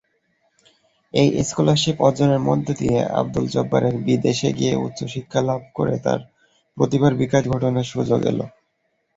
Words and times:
এই 1.13 1.27
স্কলারশিপ 1.49 1.97
অর্জনের 2.07 2.41
মধ্য 2.49 2.67
দিয়ে 2.79 2.99
আবদুল 3.19 3.45
জব্বারের 3.55 3.95
বিদেশে 4.05 4.49
গিয়ে 4.59 4.73
উচ্চশিক্ষা 4.77 5.41
লাভ 5.49 5.61
করে 5.77 5.95
তার 6.05 6.19
প্রতিভার 6.77 7.13
বিকাশ 7.21 7.43
ঘটানোর 7.53 7.91
সুযোগ 7.93 8.19
এলো। 8.31 8.45